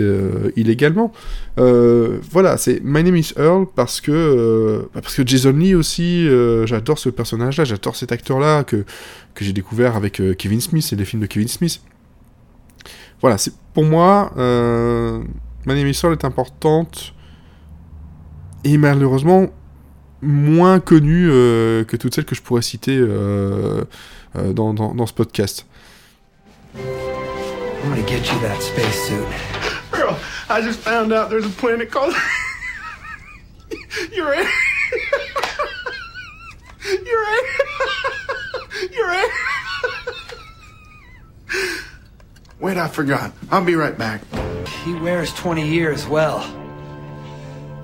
illégalement 0.55 1.11
voilà 1.57 2.55
c'est 2.55 2.79
My 2.81 3.03
Name 3.03 3.17
is 3.17 3.33
Earl 3.35 3.65
parce 3.75 3.99
que 3.99 4.87
bah, 4.93 5.01
parce 5.01 5.15
que 5.15 5.27
Jason 5.27 5.51
Lee 5.51 5.75
aussi 5.75 6.25
j'adore 6.63 6.97
ce 6.97 7.09
personnage 7.09 7.57
là 7.57 7.65
j'adore 7.65 7.97
cet 7.97 8.13
acteur 8.13 8.39
là 8.39 8.63
que 8.63 8.85
que 9.33 9.43
j'ai 9.43 9.51
découvert 9.51 9.97
avec 9.97 10.21
Kevin 10.37 10.61
Smith 10.61 10.87
et 10.93 10.95
les 10.95 11.03
films 11.03 11.21
de 11.21 11.27
Kevin 11.27 11.49
Smith. 11.49 11.81
Voilà, 13.19 13.37
c'est 13.37 13.51
pour 13.73 13.83
moi, 13.83 14.31
My 14.37 15.73
Name 15.75 15.87
is 15.87 15.99
Earl 16.01 16.13
est 16.13 16.23
importante 16.23 17.13
et 18.63 18.77
malheureusement 18.77 19.47
moins 20.21 20.79
connue 20.79 21.27
que 21.27 21.97
toutes 21.97 22.15
celles 22.15 22.25
que 22.25 22.35
je 22.35 22.41
pourrais 22.41 22.61
citer 22.61 23.03
Euh, 24.35 24.53
dans, 24.53 24.73
dans, 24.73 24.93
dans 24.93 25.05
ce 25.07 25.13
podcast. 25.13 25.65
I'm 26.75 27.89
gonna 27.89 28.03
get 28.03 28.31
you 28.31 28.39
that 28.41 28.61
spacesuit. 28.61 29.25
Girl, 29.91 30.17
I 30.49 30.61
just 30.61 30.79
found 30.79 31.11
out 31.13 31.29
there's 31.29 31.45
a 31.45 31.49
planet 31.49 31.89
called. 31.89 32.13
You're 34.11 34.33
in. 34.33 34.47
You're 36.85 37.27
in. 37.33 37.43
You're 38.91 39.13
in. 39.13 39.29
Wait, 42.59 42.77
I 42.77 42.87
forgot. 42.87 43.31
I'll 43.51 43.63
be 43.63 43.75
right 43.75 43.97
back. 43.97 44.21
He 44.83 44.93
wears 44.93 45.33
20 45.33 45.67
years 45.67 46.05
well. 46.05 46.39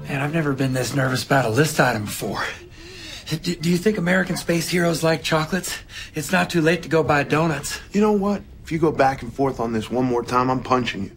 Man, 0.08 0.22
I've 0.22 0.34
never 0.34 0.54
been 0.54 0.74
this 0.74 0.94
nervous 0.94 1.24
about 1.24 1.46
a 1.46 1.50
list 1.50 1.80
item 1.80 2.06
before. 2.06 2.44
Do, 3.30 3.38
do 3.56 3.70
you 3.70 3.78
think 3.78 3.98
American 3.98 4.38
space 4.38 4.70
heroes 4.72 5.02
like 5.04 5.24
chocolates? 5.24 5.80
It's 6.16 6.32
not 6.32 6.50
too 6.50 6.62
late 6.62 6.82
to 6.84 6.90
go 6.90 7.04
buy 7.04 7.24
donuts. 7.24 7.80
You 7.94 8.02
know 8.02 8.12
what? 8.16 8.42
If 8.64 8.72
you 8.72 8.80
go 8.80 8.92
back 8.92 9.24
and 9.24 9.32
forth 9.34 9.60
on 9.60 9.74
this 9.74 9.90
one 9.92 10.06
more 10.06 10.24
time, 10.24 10.50
I'm 10.50 10.62
punching 10.62 11.04
you. 11.06 11.12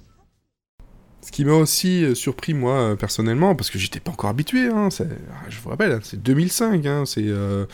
Ce 1.20 1.30
qui 1.30 1.44
m'a 1.44 1.52
aussi 1.52 2.04
euh, 2.04 2.14
surpris 2.14 2.54
moi 2.54 2.72
euh, 2.92 2.96
personnellement, 2.96 3.54
parce 3.54 3.68
que 3.70 3.78
j'étais 3.78 4.00
pas 4.00 4.12
encore 4.12 4.30
habitué, 4.30 4.68
hein, 4.68 4.88
c'est- 4.90 5.08
je 5.50 5.58
vous 5.60 5.68
rappelle, 5.68 5.92
hein, 5.92 6.00
c'est 6.02 6.22
2005, 6.22 6.86
hein, 6.86 7.04
c'est 7.04 7.26
euh, 7.26 7.66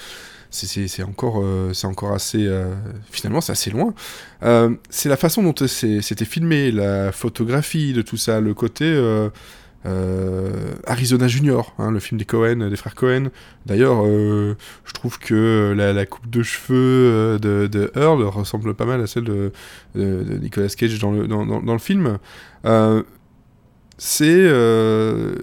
c'est- 0.50 1.02
encore, 1.04 1.40
euh, 1.44 1.70
assez, 2.14 2.46
euh, 2.48 2.74
finalement 3.12 3.40
c'est 3.40 3.52
assez 3.52 3.70
loin. 3.70 3.94
Euh, 4.42 4.74
c'est 4.90 5.08
la 5.08 5.16
façon 5.16 5.42
dont 5.44 5.54
c'était 5.66 6.24
filmé, 6.24 6.72
la 6.72 7.12
photographie 7.12 7.92
de 7.92 8.02
tout 8.02 8.16
ça, 8.16 8.40
le 8.40 8.54
côté 8.54 8.84
Arizona 10.86 11.28
Junior, 11.28 11.74
hein, 11.78 11.90
le 11.90 12.00
film 12.00 12.18
des 12.18 12.24
Cohen, 12.24 12.68
des 12.68 12.76
frères 12.76 12.94
Cohen. 12.94 13.28
D'ailleurs, 13.66 14.04
euh, 14.04 14.56
je 14.84 14.92
trouve 14.92 15.18
que 15.18 15.74
la, 15.76 16.06
coupe 16.06 16.28
de 16.30 16.42
cheveux 16.42 16.76
euh, 16.76 17.38
de, 17.38 17.66
de 17.66 17.92
Earl 17.94 18.22
ressemble 18.24 18.74
pas 18.74 18.86
mal 18.86 19.00
à 19.00 19.06
celle 19.06 19.24
de, 19.24 19.52
Nicolas 19.94 20.68
Cage 20.68 20.98
dans 20.98 21.12
le, 21.12 21.78
film. 21.78 22.18
Euh, 22.64 23.02
c'est 23.98 24.26
euh, 24.28 25.36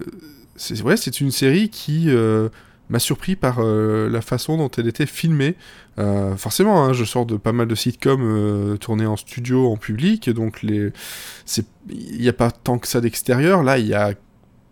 c'est 0.56 0.82
ouais, 0.82 0.98
c'est 0.98 1.22
une 1.22 1.32
série 1.32 1.70
qui 1.70 2.06
euh, 2.10 2.50
m'a 2.92 3.00
surpris 3.00 3.36
par 3.36 3.60
euh, 3.60 4.10
la 4.10 4.22
façon 4.22 4.58
dont 4.58 4.70
elle 4.78 4.88
était 4.88 5.06
filmée. 5.06 5.56
Euh, 5.98 6.36
forcément, 6.36 6.84
hein, 6.84 6.94
je 6.94 7.06
sors 7.06 7.26
de 7.26 7.38
pas 7.38 7.54
mal 7.54 7.68
de 7.68 7.76
sitcoms 7.76 8.22
euh, 8.22 8.78
tournés 8.78 9.06
en 9.06 9.16
studio, 9.16 9.72
en 9.72 9.78
public, 9.78 10.30
donc 10.30 10.60
il 10.64 10.92
n'y 11.90 12.28
a 12.28 12.34
pas 12.34 12.52
tant 12.52 12.78
que 12.78 12.88
ça 12.88 13.02
d'extérieur. 13.02 13.64
Là, 13.64 13.80
il 13.80 13.88
y 13.88 13.94
a 13.94 14.14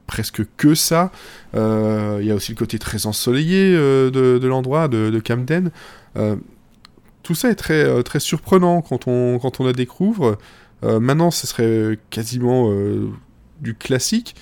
presque 0.10 0.42
que 0.58 0.74
ça. 0.74 1.12
Euh, 1.56 2.18
Il 2.20 2.28
y 2.28 2.32
a 2.32 2.36
aussi 2.36 2.52
le 2.52 2.58
côté 2.58 2.80
très 2.80 3.06
ensoleillé 3.06 3.76
euh, 3.76 4.10
de, 4.10 4.48
l'endroit, 4.48 4.88
de, 4.88 5.12
de 5.12 5.20
Camden. 5.20 5.70
Euh, 6.18 6.36
tout 7.22 7.36
ça 7.36 7.50
est 7.50 7.56
très, 7.56 8.02
très 8.02 8.20
surprenant 8.20 8.82
quand 8.82 9.08
on, 9.08 9.38
quand 9.38 9.60
la 9.60 9.72
découvre. 9.72 10.38
Maintenant, 10.82 11.30
ce 11.30 11.46
serait 11.46 12.00
quasiment 12.10 12.74
du 13.60 13.76
classique, 13.76 14.36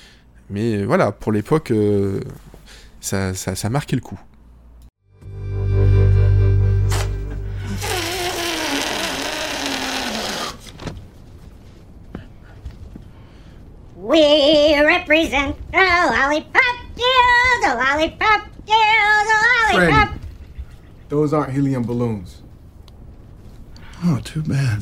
mais 0.49 0.85
voilà, 0.85 1.11
pour 1.11 1.31
l'époque, 1.31 1.73
ça, 3.01 3.33
ça, 3.33 3.55
ça 3.55 3.69
marquait 3.69 3.95
le 3.95 4.03
coup. 4.03 4.19
We 14.07 14.79
represent 14.85 15.53
the 15.71 15.83
lollipop 16.13 16.77
guild, 16.95 17.59
the 17.61 17.73
lollipop 17.75 18.41
guild, 18.65 19.27
the 19.27 19.77
lollipop. 19.77 20.09
Those 21.09 21.33
aren't 21.33 21.51
helium 21.51 21.83
balloons. 21.83 22.41
Oh, 24.05 24.17
too 24.23 24.41
bad. 24.43 24.81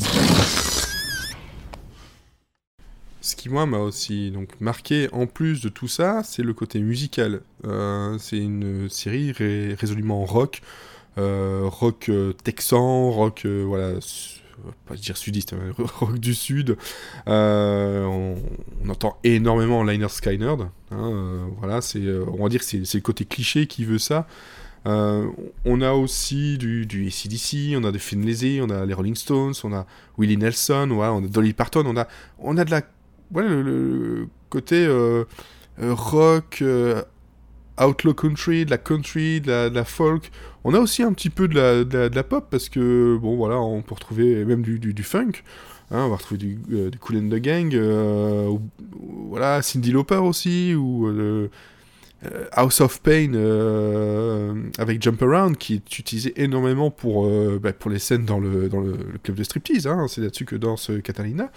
Ce 3.22 3.36
qui, 3.36 3.50
moi, 3.50 3.66
m'a 3.66 3.80
aussi 3.80 4.30
donc, 4.30 4.50
marqué, 4.60 5.10
en 5.12 5.26
plus 5.26 5.60
de 5.62 5.70
tout 5.70 5.88
ça, 5.88 6.22
c'est 6.24 6.44
le 6.44 6.54
côté 6.54 6.80
musical. 6.80 7.42
Euh, 7.66 8.18
c'est 8.20 8.38
une 8.38 8.88
série 8.90 9.32
ré- 9.32 9.74
résolument 9.74 10.24
rock, 10.26 10.62
euh, 11.18 11.62
rock 11.64 12.10
euh, 12.10 12.34
texan, 12.44 13.10
rock, 13.10 13.42
euh, 13.46 13.64
voilà, 13.66 14.00
su- 14.02 14.42
pas 14.86 14.96
dire 14.96 15.18
sudiste, 15.18 15.54
hein, 15.54 15.74
rock 15.78 16.20
du 16.20 16.34
sud. 16.34 16.78
Euh, 17.28 18.04
on, 18.06 18.90
entend 18.90 19.18
énormément 19.24 19.84
Liner 19.84 20.10
Skynyrd. 20.10 20.70
Hein, 20.92 21.12
euh, 21.12 21.46
voilà, 21.58 21.82
c'est, 21.82 22.00
euh, 22.00 22.26
on 22.38 22.44
va 22.44 22.50
dire 22.50 22.60
que 22.62 22.66
c'est, 22.66 22.94
le 22.94 23.02
côté 23.02 23.26
cliché 23.26 23.68
qui 23.68 23.86
veut 23.86 23.98
ça. 23.98 24.28
On 24.86 25.82
a 25.82 25.94
aussi 25.94 26.60
du, 26.60 26.86
du 26.86 27.12
on 27.76 27.84
a 27.84 27.92
des 27.92 28.00
Finlaysé, 28.00 28.62
on 28.62 28.70
a 28.70 28.86
les 28.86 28.94
Rolling 28.94 29.16
Stones, 29.16 29.54
on 29.64 29.74
a 29.74 29.88
Willie 30.20 30.38
Nelson, 30.38 30.90
on 30.92 31.24
a 31.24 31.28
Dolly 31.28 31.54
Parton, 31.54 31.86
on 31.88 31.98
a, 31.98 32.08
on 32.38 32.56
a 32.58 32.66
de 32.66 32.70
la, 32.70 32.82
voilà, 33.32 33.50
le, 33.50 34.28
côté 34.52 34.88
rock, 35.80 36.64
outlaw 37.80 38.14
country, 38.14 38.66
de 38.66 38.72
la 38.72 38.78
country, 38.78 39.42
de 39.42 39.70
la, 39.74 39.86
folk. 39.86 40.32
On 40.64 40.74
a 40.74 40.80
aussi 40.80 41.04
un 41.04 41.14
petit 41.14 41.30
peu 41.30 41.48
de 41.48 42.10
la, 42.14 42.24
pop 42.24 42.48
parce 42.50 42.70
que 42.70 43.18
bon 43.22 43.36
voilà, 43.36 43.60
on 43.60 43.82
peut 43.82 43.96
retrouver 43.96 44.46
même 44.46 44.62
du, 44.62 45.04
funk. 45.04 45.44
hein, 45.92 46.06
on 46.06 46.10
va 46.10 46.16
retrouver 46.16 46.38
du, 46.38 46.60
euh, 46.72 46.90
du 46.90 46.98
Cool 46.98 47.18
and 47.18 47.30
the 47.30 47.40
Gang, 47.40 47.76
euh, 47.76 48.52
voilà, 49.30 49.62
Cindy 49.62 49.92
Lauper 49.92 50.16
aussi, 50.16 50.74
ou 50.76 51.08
euh, 51.08 51.50
House 52.52 52.82
of 52.82 53.02
Pain 53.02 53.34
euh, 53.34 54.54
avec 54.78 55.02
Jump 55.02 55.22
Around 55.22 55.58
qui 55.58 55.76
est 55.76 56.00
utilisé 56.00 56.34
énormément 56.42 56.90
pour, 56.92 57.26
euh, 57.26 57.60
bah, 57.62 57.74
pour 57.74 57.92
les 57.92 58.00
scènes 58.00 58.26
dans 58.26 58.40
le, 58.40 58.70
dans 58.70 58.80
le, 58.80 58.98
club 59.24 59.38
de 59.38 59.44
striptease, 59.44 59.88
hein, 59.88 60.08
c'est 60.08 60.22
là-dessus 60.22 60.46
que 60.46 60.56
danse 60.56 60.90
euh, 60.90 61.02
Catalina. 61.02 61.52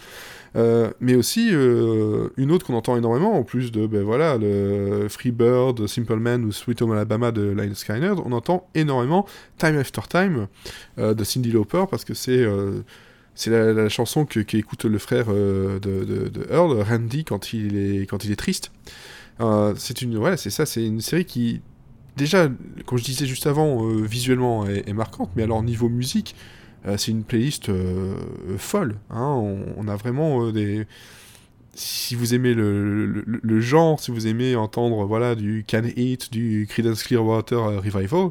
Euh, 0.56 0.90
mais 1.00 1.14
aussi 1.14 1.50
euh, 1.52 2.28
une 2.36 2.50
autre 2.50 2.66
qu'on 2.66 2.74
entend 2.74 2.96
énormément, 2.96 3.34
en 3.34 3.42
plus 3.42 3.70
de 3.70 3.86
ben 3.86 4.02
voilà, 4.02 4.38
le 4.38 5.06
Freebird, 5.08 5.86
Simple 5.86 6.16
Man 6.16 6.44
ou 6.44 6.52
Sweet 6.52 6.80
Home 6.82 6.92
Alabama 6.92 7.32
de 7.32 7.42
Lynyrd 7.42 7.76
Skynyrd, 7.76 8.20
on 8.24 8.32
entend 8.32 8.68
énormément 8.74 9.26
Time 9.58 9.76
After 9.76 10.02
Time 10.08 10.46
euh, 10.98 11.14
de 11.14 11.24
Cyndi 11.24 11.50
Lauper 11.50 11.84
parce 11.90 12.04
que 12.04 12.14
c'est 12.14 12.38
euh, 12.38 12.82
c'est 13.38 13.50
la, 13.50 13.88
chanson 13.88 14.24
que 14.24 14.40
qu'écoute 14.40 14.84
le 14.84 14.98
frère 14.98 15.26
euh, 15.28 15.78
de, 15.78 16.46
Earl, 16.50 16.82
Randy, 16.82 17.24
quand 17.24 17.52
il 17.52 17.76
est, 17.76 18.06
quand 18.06 18.24
il 18.24 18.32
est 18.32 18.36
triste. 18.36 18.72
Euh, 19.40 19.74
c'est 19.76 20.02
une, 20.02 20.18
ouais, 20.18 20.36
c'est 20.36 20.50
ça, 20.50 20.66
c'est 20.66 20.84
une 20.84 21.00
série 21.00 21.24
qui, 21.24 21.60
déjà, 22.16 22.48
comme 22.84 22.98
je 22.98 23.04
disais 23.04 23.26
juste 23.26 23.46
avant, 23.46 23.86
euh, 23.86 24.02
visuellement 24.02 24.66
est, 24.66 24.92
marquante, 24.92 25.30
mais 25.36 25.44
alors 25.44 25.62
niveau 25.62 25.88
musique, 25.88 26.34
c'est 26.96 27.12
une 27.12 27.22
playlist 27.22 27.70
folle. 28.56 28.96
hein. 29.10 29.40
On, 29.76 29.86
a 29.88 29.94
vraiment 29.94 30.50
des. 30.50 30.86
Si 31.74 32.14
vous 32.16 32.34
aimez 32.34 32.54
le, 32.54 33.06
le- 33.06 33.60
genre, 33.60 34.00
si 34.00 34.10
vous 34.10 34.26
aimez 34.26 34.56
entendre 34.56 35.04
voilà 35.04 35.34
du 35.34 35.64
Can 35.68 35.82
Eat, 35.96 36.32
du 36.32 36.66
Creedence 36.68 37.02
Clearwater 37.02 37.82
Revival, 37.82 38.30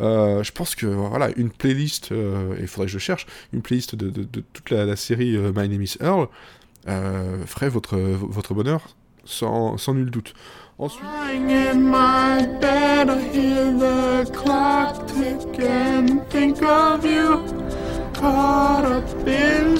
euh, 0.00 0.42
je 0.42 0.52
pense 0.52 0.74
que 0.74 0.86
voilà 0.86 1.28
une 1.36 1.50
playlist, 1.50 2.12
euh, 2.12 2.56
il 2.60 2.66
faudrait 2.66 2.86
que 2.86 2.92
je 2.92 2.98
cherche 2.98 3.26
une 3.52 3.62
playlist 3.62 3.94
de, 3.94 4.24
toute 4.24 4.70
la, 4.70 4.96
série 4.96 5.36
euh, 5.36 5.52
My 5.54 5.68
Name 5.68 5.82
Is 5.82 5.96
Earl 6.00 6.28
ferait 7.46 7.68
votre 7.68 8.54
bonheur 8.54 8.88
sans, 9.24 9.76
sans 9.78 9.94
nul 9.94 10.10
doute. 10.10 10.34
Ensuite. 10.78 11.04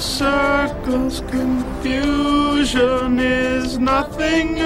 Circles, 0.02 1.20
confusion 1.30 3.18
is 3.20 3.78
nothing. 3.78 4.56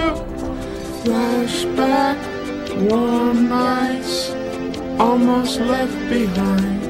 Flashback, 1.04 2.16
warm 2.90 3.48
nights, 3.48 4.30
almost 4.98 5.60
left 5.60 5.98
behind. 6.08 6.86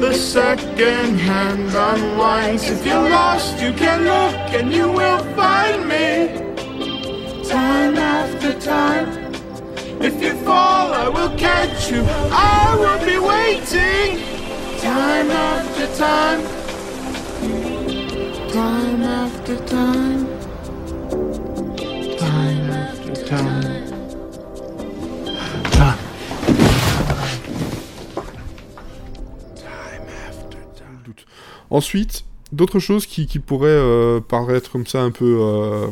the 0.00 0.12
second 0.12 1.16
hand 1.16 1.72
unwinds. 1.74 2.68
If 2.68 2.84
you're 2.84 3.08
lost, 3.08 3.58
you 3.60 3.72
can 3.72 4.04
look 4.04 4.36
and 4.52 4.72
you 4.72 4.90
will 4.90 5.22
find 5.34 5.88
me. 5.88 7.44
Time 7.48 7.96
after 7.96 8.52
time. 8.60 9.08
If 10.02 10.20
you 10.22 10.34
fall, 10.44 10.92
I 10.92 11.08
will 11.08 11.34
catch 11.38 11.90
you. 11.90 12.04
I 12.06 12.76
will 12.80 13.00
be 13.10 13.18
waiting. 13.18 14.18
Time 14.80 15.30
after 15.30 15.86
time. 15.96 16.40
Time 18.52 19.02
after 19.02 19.56
time. 19.64 20.33
Ensuite, 31.74 32.24
d'autres 32.52 32.78
choses 32.78 33.04
qui, 33.04 33.26
pourraient 33.40 33.68
euh, 33.68 34.20
paraître 34.20 34.70
comme 34.70 34.86
ça 34.86 35.02
un 35.02 35.10
peu, 35.10 35.38
euh, 35.40 35.88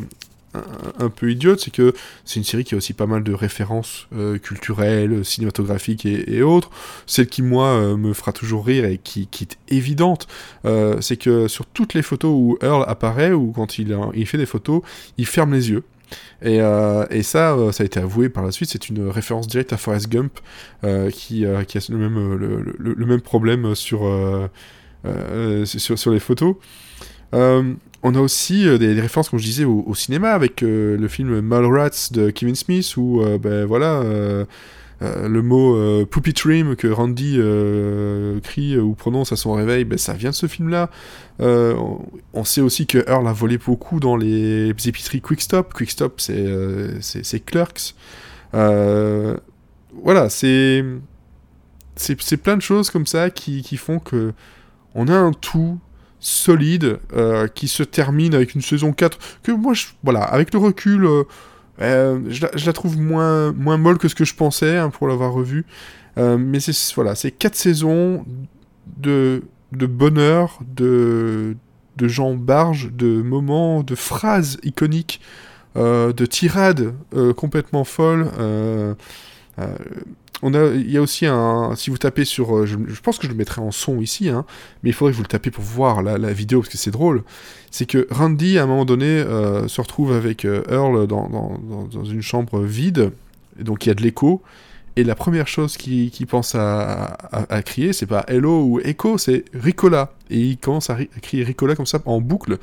un, 0.97 1.09
peu 1.09 1.29
idiotes, 1.29 1.59
c'est 1.59 1.71
que 1.71 1.93
c'est 2.23 2.39
une 2.39 2.45
série 2.45 2.63
qui 2.63 2.73
a 2.73 2.77
aussi 2.77 2.93
pas 2.93 3.05
mal 3.05 3.21
de 3.21 3.33
références 3.33 4.07
euh, 4.15 4.37
culturelles, 4.37 5.25
cinématographiques 5.25 6.05
et, 6.05 6.41
autres. 6.41 6.69
Celle 7.05 7.27
qui, 7.27 7.41
moi, 7.41 7.97
me 7.97 8.13
fera 8.13 8.31
toujours 8.31 8.65
rire 8.65 8.85
et 8.85 8.97
qui, 8.97 9.27
est 9.41 9.57
évidente, 9.67 10.29
c'est 11.01 11.17
que 11.17 11.49
sur 11.49 11.65
toutes 11.65 11.95
les 11.95 12.01
photos 12.01 12.31
où 12.33 12.57
Earl 12.61 12.85
apparaît, 12.87 13.33
ou 13.33 13.51
quand 13.51 13.77
il, 13.77 14.25
fait 14.25 14.37
des 14.37 14.45
photos, 14.45 14.83
il 15.17 15.25
ferme 15.25 15.51
les 15.51 15.69
yeux. 15.69 15.83
Et, 16.43 16.59
ça, 17.23 17.57
ça 17.73 17.83
a 17.83 17.85
été 17.85 17.99
avoué 17.99 18.29
par 18.29 18.45
la 18.45 18.53
suite, 18.53 18.69
c'est 18.69 18.87
une 18.87 19.09
référence 19.09 19.47
directe 19.47 19.73
à 19.73 19.77
Forrest 19.77 20.07
Gump, 20.07 20.39
qui, 21.11 21.45
a 21.45 21.65
le 21.89 23.05
même, 23.05 23.21
problème 23.21 23.75
sur, 23.75 24.07
sur, 25.65 25.97
sur 25.97 26.11
les 26.11 26.19
photos. 26.19 26.55
Euh, 27.33 27.73
on 28.03 28.15
a 28.15 28.19
aussi 28.19 28.67
euh, 28.67 28.77
des, 28.77 28.99
références, 28.99 29.29
comme 29.29 29.39
je 29.39 29.45
disais, 29.45 29.63
au, 29.63 29.95
cinéma, 29.95 30.31
avec 30.31 30.61
euh, 30.61 30.97
le 30.97 31.07
film 31.07 31.39
Mallrats 31.41 32.09
de 32.11 32.29
Kevin 32.29 32.55
Smith, 32.55 32.95
où, 32.97 33.21
euh, 33.21 33.37
ben 33.37 33.65
voilà, 33.65 34.01
euh, 34.01 34.45
euh, 35.01 35.27
le 35.27 35.41
mot 35.41 35.75
euh, 35.75 36.05
Poopy 36.05 36.33
Trim 36.33 36.75
que 36.75 36.87
Randy 36.87 37.35
euh, 37.37 38.39
crie 38.41 38.77
ou 38.77 38.93
prononce 38.93 39.31
à 39.31 39.35
son 39.37 39.53
réveil, 39.53 39.85
ben, 39.85 39.97
ça 39.97 40.13
vient 40.13 40.29
de 40.29 40.35
ce 40.35 40.47
film-là. 40.47 40.89
Euh, 41.41 41.75
on, 42.33 42.43
sait 42.43 42.61
aussi 42.61 42.87
que 42.87 42.97
Earl 43.09 43.27
a 43.27 43.33
volé 43.33 43.57
beaucoup 43.57 43.99
dans 43.99 44.17
les 44.17 44.69
épiceries 44.69 45.21
Quick 45.21 45.41
Stop. 45.41 45.73
Quick 45.73 45.91
Stop, 45.91 46.19
c'est 46.19 46.35
euh, 46.37 46.99
Clerks. 47.45 47.95
Euh, 48.53 49.37
voilà, 50.03 50.29
c'est 50.29 50.83
plein 52.43 52.57
de 52.57 52.61
choses 52.61 52.89
comme 52.89 53.07
ça 53.07 53.29
qui, 53.29 53.61
qui 53.61 53.77
font 53.77 53.99
que 53.99 54.33
on 54.95 55.07
a 55.07 55.15
un 55.15 55.31
tout 55.31 55.79
solide 56.23 56.99
euh, 57.13 57.47
qui 57.47 57.67
se 57.67 57.83
termine 57.83 58.33
avec 58.33 58.55
une 58.55 58.61
saison 58.61 58.93
4 58.93 59.17
que 59.43 59.51
moi, 59.51 59.73
je, 59.73 59.87
voilà, 60.03 60.21
avec 60.21 60.53
le 60.53 60.59
recul, 60.59 61.05
euh, 61.05 61.23
euh, 61.81 62.19
je, 62.29 62.65
la, 62.65 62.73
trouve 62.73 62.97
moins, 62.97 63.51
moins 63.51 63.77
molle 63.77 63.97
que 63.97 64.07
ce 64.07 64.15
que 64.15 64.25
je 64.25 64.33
pensais 64.33 64.77
hein, 64.77 64.89
pour 64.89 65.07
l'avoir 65.07 65.33
revue. 65.33 65.65
Mais 66.15 66.59
c'est 66.59 66.75
voilà, 66.93 67.15
c'est 67.15 67.31
quatre 67.31 67.55
saisons 67.55 68.23
de, 68.97 69.41
de 69.71 69.87
bonheur, 69.87 70.59
de, 70.75 71.57
de 71.97 72.07
gens 72.07 72.35
barges, 72.35 72.91
de 72.91 73.23
moments, 73.23 73.81
de 73.81 73.95
phrases 73.95 74.59
iconiques, 74.61 75.21
de 75.75 76.25
tirades 76.27 76.93
complètement 77.35 77.83
folles. 77.83 78.29
On 80.43 80.53
a, 80.53 80.67
il 80.73 80.91
y 80.91 80.97
a 80.97 81.01
aussi 81.01 81.25
un, 81.25 81.73
si 81.75 81.89
vous 81.89 81.97
tapez 81.97 82.25
sur, 82.25 82.55
euh, 82.57 82.65
je, 82.65 82.77
pense 83.01 83.17
que 83.17 83.25
je 83.25 83.31
le 83.31 83.37
mettrai 83.37 83.61
en 83.61 83.71
son 83.71 84.01
ici, 84.01 84.27
hein, 84.29 84.45
mais 84.83 84.89
il 84.89 84.93
faudrait 84.93 85.13
que 85.13 85.17
vous 85.17 85.23
le 85.23 85.29
tapez 85.29 85.51
pour 85.51 85.63
voir 85.63 86.03
la, 86.03 86.33
vidéo 86.33 86.59
parce 86.59 86.69
que 86.69 86.77
c'est 86.77 86.91
drôle. 86.91 87.23
C'est 87.71 87.85
que 87.85 88.07
Randy, 88.11 88.57
à 88.57 88.63
un 88.63 88.65
moment 88.67 88.85
donné, 88.85 89.05
euh, 89.05 89.67
se 89.69 89.79
retrouve 89.79 90.11
avec 90.11 90.43
euh, 90.43 90.61
Earl 90.69 91.07
dans, 91.07 91.29
dans, 91.29 91.57
dans- 91.91 92.03
une 92.03 92.21
chambre 92.21 92.61
vide, 92.61 93.11
et 93.59 93.63
donc 93.63 93.85
il 93.85 93.89
y 93.89 93.91
a 93.91 93.95
de 93.95 94.03
l'écho. 94.03 94.41
Et 94.95 95.03
la 95.03 95.15
première 95.15 95.47
chose 95.47 95.77
qu'il 95.77 96.27
pense 96.27 96.53
à, 96.53 97.17
à- 97.31 97.63
crier, 97.63 97.93
c'est 97.93 98.05
pas 98.05 98.25
Hello 98.27 98.63
ou 98.63 98.79
Echo, 98.81 99.17
c'est 99.17 99.45
Ricola. 99.53 100.13
Et 100.29 100.39
il 100.39 100.57
commence 100.57 100.89
à, 100.89 100.95
à 100.95 101.19
crier 101.21 101.43
Ricola 101.43 101.75
comme 101.75 101.87
ça 101.87 101.99
en 102.05 102.21
boucle. 102.21 102.59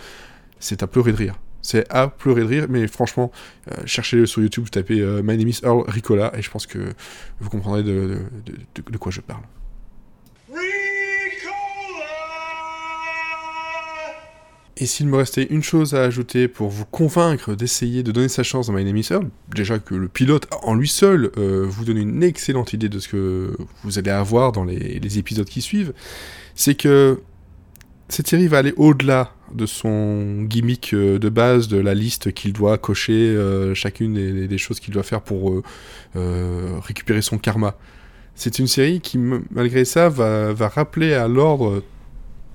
C'est 0.61 0.83
à 0.83 0.87
pleurer 0.87 1.13
de 1.13 1.17
rire. 1.17 1.35
C'est 1.63 1.87
à 1.91 2.09
pleurer 2.09 2.41
de 2.43 2.47
rire, 2.47 2.67
mais 2.69 2.87
franchement, 2.89 3.31
euh, 3.71 3.75
cherchez-le 3.85 4.27
sur 4.27 4.41
YouTube, 4.43 4.65
vous 4.65 4.71
tapez 4.71 5.01
euh, 5.01 5.23
My 5.23 5.37
name 5.37 5.49
is 5.49 5.61
Earl 5.63 5.85
Ricola, 5.89 6.33
et 6.37 6.43
je 6.43 6.51
pense 6.51 6.67
que 6.67 6.79
vous 7.41 7.51
comprendrez 7.51 7.83
de, 7.83 7.91
de- 7.93 8.53
de- 8.53 8.59
de- 8.83 8.91
de 8.93 8.99
quoi 8.99 9.13
je 9.13 9.21
parle. 9.21 9.43
Et 14.83 14.87
s'il 14.87 15.09
me 15.09 15.17
restait 15.17 15.45
une 15.51 15.63
chose 15.63 15.95
à 15.95 16.03
ajouter 16.05 16.49
pour 16.49 16.71
vous 16.71 16.87
convaincre 16.87 17.55
d'essayer 17.55 18.03
de 18.03 18.13
donner 18.13 18.29
sa 18.31 18.43
chance 18.43 18.69
dans 18.69 18.73
My 18.73 18.83
Name 18.83 18.97
is 18.97 19.09
Earl, 19.11 19.29
déjà 19.55 19.79
que 19.79 19.95
le 19.95 20.09
pilote 20.09 20.47
en 20.63 20.75
lui 20.75 20.89
seul 20.89 21.31
euh, 21.37 21.67
vous 21.69 21.85
donne 21.85 21.99
une 21.99 22.23
excellente 22.23 22.73
idée 22.73 22.89
de 22.89 22.99
ce 22.99 23.09
que 23.09 23.55
vous 23.85 23.99
allez 23.99 24.11
avoir 24.11 24.53
dans 24.53 24.65
les, 24.65 24.99
les 24.99 25.19
épisodes 25.19 25.47
qui 25.47 25.61
suivent, 25.61 25.93
c'est 26.55 26.75
que 26.77 27.21
cette 28.09 28.27
série 28.29 28.49
va 28.49 28.57
aller 28.59 28.73
au-delà 28.79 29.35
de 29.55 29.67
son 29.67 30.43
gimmick 30.43 30.95
euh, 30.95 31.19
de 31.19 31.29
base, 31.29 31.69
de 31.69 31.79
la 31.79 31.95
liste 31.95 32.33
qu'il 32.33 32.53
doit 32.53 32.79
cocher, 32.79 33.13
euh, 33.13 33.75
chacune 33.75 34.47
des, 34.47 34.59
choses 34.59 34.81
qu'il 34.81 34.95
doit 34.95 35.03
faire 35.03 35.23
pour 35.23 35.63
euh, 36.17 36.79
récupérer 36.81 37.23
son 37.23 37.39
karma. 37.39 37.77
C'est 38.35 38.59
une 38.59 38.67
série 38.67 39.01
qui, 39.01 39.19
malgré 39.19 39.85
ça, 39.85 40.09
va, 40.09 40.53
va 40.53 40.69
rappeler 40.69 41.15
à 41.15 41.29
l'ordre, 41.29 41.83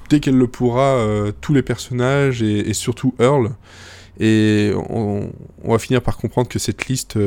dès 0.10 0.20
qu'elle 0.20 0.38
le 0.38 0.48
pourra, 0.48 1.06
tous 1.42 1.54
les 1.54 1.62
personnages 1.62 2.42
et, 2.42 2.74
surtout 2.74 3.14
Earl. 3.20 3.52
Et 4.20 4.72
on, 4.90 5.30
va 5.64 5.78
finir 5.78 6.02
par 6.02 6.18
comprendre 6.18 6.48
que 6.48 6.58
cette 6.58 6.88
liste, 6.88 7.20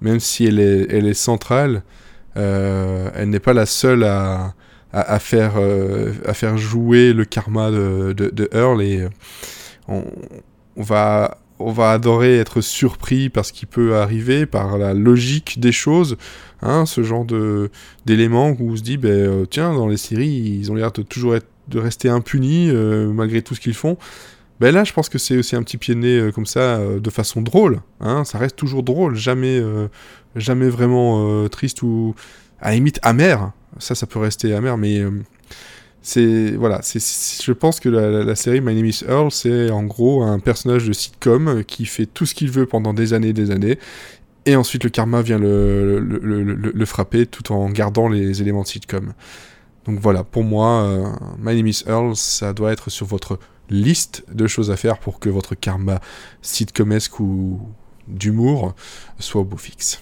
même 0.00 0.20
si 0.20 0.46
elle 0.46 0.58
est, 0.58 0.86
elle 0.88 1.06
est 1.06 1.12
centrale, 1.14 1.82
elle 2.34 3.28
n'est 3.28 3.40
pas 3.40 3.52
la 3.52 3.66
seule 3.66 4.04
à, 4.04 4.54
à, 4.92 5.18
faire, 5.18 5.54
euh, 5.56 6.12
à 6.24 6.34
faire 6.34 6.56
jouer 6.58 7.12
le 7.12 7.24
karma 7.24 7.70
de, 7.70 8.12
de, 8.12 8.48
Earl. 8.52 8.82
Et 8.82 9.00
euh, 9.00 9.08
on, 9.88 10.04
on 10.76 10.82
va, 10.82 11.38
on 11.58 11.72
va 11.72 11.92
adorer 11.92 12.38
être 12.38 12.60
surpris 12.60 13.28
par 13.28 13.44
ce 13.44 13.52
qui 13.52 13.66
peut 13.66 13.96
arriver, 13.96 14.46
par 14.46 14.78
la 14.78 14.94
logique 14.94 15.60
des 15.60 15.72
choses. 15.72 16.16
Hein, 16.62 16.84
ce 16.86 17.02
genre 17.02 17.24
d'éléments 18.04 18.50
où 18.58 18.72
on 18.72 18.76
se 18.76 18.82
dit, 18.82 18.96
ben, 18.96 19.10
euh, 19.10 19.46
tiens, 19.46 19.72
dans 19.72 19.88
les 19.88 19.96
séries, 19.96 20.58
ils 20.60 20.70
ont 20.70 20.74
l'air 20.74 20.92
de 20.92 21.02
toujours 21.02 21.36
être, 21.36 21.48
de 21.68 21.78
rester 21.78 22.08
impunis 22.08 22.72
malgré 23.14 23.42
tout 23.42 23.54
ce 23.54 23.60
qu'ils 23.60 23.74
font. 23.74 23.96
Ben 24.58 24.74
là, 24.74 24.82
je 24.82 24.92
pense 24.92 25.08
que 25.08 25.18
c'est 25.18 25.36
aussi 25.38 25.54
un 25.54 25.62
petit 25.62 25.78
pied 25.78 25.94
de 25.94 26.00
nez 26.00 26.32
comme 26.34 26.46
ça, 26.46 26.80
de 26.98 27.10
façon 27.10 27.42
drôle. 27.42 27.80
Hein, 28.00 28.24
ça 28.24 28.38
reste 28.38 28.56
toujours 28.56 28.82
drôle, 28.82 29.14
jamais, 29.14 29.62
jamais 30.34 30.68
vraiment 30.68 31.48
triste 31.48 31.82
ou 31.82 32.16
à 32.60 32.70
la 32.70 32.74
limite 32.74 32.98
amer. 33.02 33.52
Ça, 33.78 33.94
ça 33.94 34.06
peut 34.06 34.18
rester 34.18 34.54
amer, 34.54 34.76
mais 34.76 34.98
euh, 34.98 35.10
c'est 36.02 36.52
voilà. 36.52 36.80
C'est, 36.82 37.00
je 37.42 37.52
pense 37.52 37.80
que 37.80 37.88
la, 37.88 38.34
série 38.34 38.60
My 38.60 38.74
Name 38.74 38.86
Is 38.86 39.04
Earl, 39.08 39.30
c'est 39.30 39.70
en 39.70 39.84
gros 39.84 40.22
un 40.22 40.38
personnage 40.38 40.86
de 40.86 40.92
sitcom 40.92 41.48
euh, 41.48 41.62
qui 41.62 41.86
fait 41.86 42.06
tout 42.06 42.26
ce 42.26 42.34
qu'il 42.34 42.50
veut 42.50 42.66
pendant 42.66 42.94
des 42.94 43.12
années 43.12 43.28
et 43.28 43.32
des 43.32 43.50
années. 43.50 43.78
Et 44.46 44.56
ensuite, 44.56 44.84
le 44.84 44.90
karma 44.90 45.20
vient 45.22 45.38
le- 45.38 45.98
le 46.00 46.84
frapper 46.86 47.26
tout 47.26 47.52
en 47.52 47.68
gardant 47.70 48.08
les 48.08 48.40
éléments 48.40 48.62
de 48.62 48.66
sitcom. 48.66 49.12
Donc 49.86 49.98
voilà, 50.00 50.24
pour 50.24 50.44
moi, 50.44 50.82
euh, 50.82 51.08
My 51.38 51.54
Name 51.56 51.66
is 51.68 51.84
Earl, 51.86 52.16
ça 52.16 52.52
doit 52.52 52.72
être 52.72 52.90
sur 52.90 53.06
votre 53.06 53.38
liste 53.70 54.24
de 54.32 54.46
choses 54.46 54.70
à 54.70 54.76
faire 54.76 54.98
pour 54.98 55.20
que 55.20 55.28
votre 55.28 55.54
karma 55.54 56.00
sitcomesque 56.42 57.20
ou 57.20 57.60
d'humour 58.08 58.74
soit 59.18 59.40
au 59.40 59.44
beau 59.44 59.56
fixe. 59.56 60.00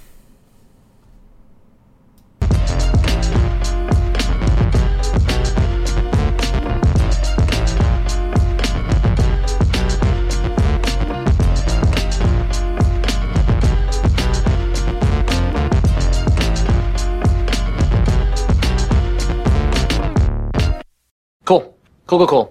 Cool. 21.48 21.74
Cool, 22.06 22.18
cool, 22.18 22.26
cool. 22.26 22.46